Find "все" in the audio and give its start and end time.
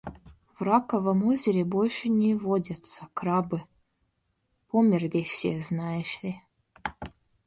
5.21-5.59